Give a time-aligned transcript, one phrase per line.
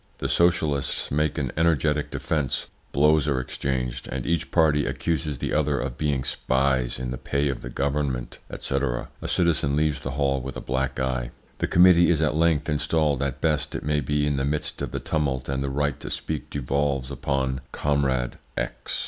[0.17, 5.77] The socialists make an energetic defence; blows are exchanged, and each party accuses the other
[5.77, 8.73] of being spies in the pay of the Government, &c....
[8.75, 11.29] A citizen leaves the hall with a black eye.
[11.59, 14.89] "The committee is at length installed as best it may be in the midst of
[14.89, 18.99] the tumult, and the right to speak devolves upon `Comrade' X.